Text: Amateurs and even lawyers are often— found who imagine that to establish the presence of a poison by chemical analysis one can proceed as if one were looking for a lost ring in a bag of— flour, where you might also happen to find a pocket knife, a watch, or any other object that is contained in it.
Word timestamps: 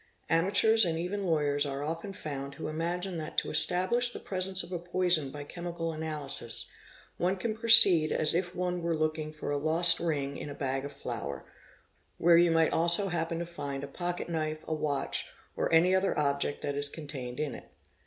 Amateurs 0.31 0.83
and 0.83 0.97
even 0.97 1.27
lawyers 1.27 1.63
are 1.63 1.83
often— 1.83 2.11
found 2.23 2.55
who 2.55 2.67
imagine 2.67 3.19
that 3.19 3.37
to 3.37 3.51
establish 3.51 4.11
the 4.11 4.19
presence 4.19 4.63
of 4.63 4.71
a 4.71 4.79
poison 4.79 5.29
by 5.29 5.43
chemical 5.43 5.91
analysis 5.93 6.65
one 7.17 7.35
can 7.35 7.55
proceed 7.55 8.11
as 8.11 8.33
if 8.33 8.55
one 8.55 8.81
were 8.81 8.95
looking 8.95 9.31
for 9.31 9.51
a 9.51 9.59
lost 9.59 9.99
ring 9.99 10.37
in 10.37 10.49
a 10.49 10.55
bag 10.55 10.85
of— 10.85 10.91
flour, 11.03 11.45
where 12.17 12.35
you 12.37 12.49
might 12.49 12.73
also 12.73 13.09
happen 13.09 13.37
to 13.37 13.45
find 13.45 13.83
a 13.83 13.87
pocket 13.87 14.27
knife, 14.27 14.63
a 14.67 14.73
watch, 14.73 15.29
or 15.55 15.71
any 15.71 15.93
other 15.93 16.17
object 16.17 16.63
that 16.63 16.73
is 16.73 16.89
contained 16.89 17.39
in 17.39 17.53
it. 17.53 17.69